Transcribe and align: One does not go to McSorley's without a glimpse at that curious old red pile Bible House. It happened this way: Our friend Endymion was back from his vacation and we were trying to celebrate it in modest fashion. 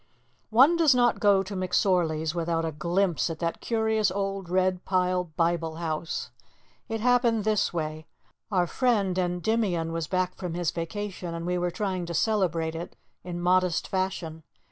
One 0.49 0.77
does 0.77 0.95
not 0.95 1.19
go 1.19 1.43
to 1.43 1.55
McSorley's 1.55 2.33
without 2.33 2.65
a 2.65 2.71
glimpse 2.71 3.29
at 3.29 3.37
that 3.37 3.61
curious 3.61 4.09
old 4.09 4.49
red 4.49 4.83
pile 4.83 5.25
Bible 5.25 5.75
House. 5.75 6.31
It 6.89 7.01
happened 7.01 7.43
this 7.43 7.71
way: 7.71 8.07
Our 8.49 8.65
friend 8.65 9.15
Endymion 9.15 9.91
was 9.91 10.07
back 10.07 10.33
from 10.33 10.55
his 10.55 10.71
vacation 10.71 11.35
and 11.35 11.45
we 11.45 11.59
were 11.59 11.69
trying 11.69 12.07
to 12.07 12.15
celebrate 12.15 12.73
it 12.73 12.95
in 13.23 13.39
modest 13.41 13.87
fashion. 13.87 14.41